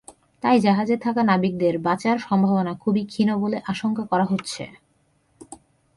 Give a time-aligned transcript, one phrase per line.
[0.43, 4.63] তাই জাহাজে থাকা নাবিকদের বাঁচার সম্ভাবনা খুবই ক্ষীণ বলে আশঙ্কা করা হচ্ছে।